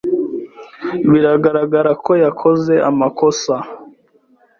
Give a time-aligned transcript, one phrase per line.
[1.11, 3.55] Biragaragara ko yakoze amakosa.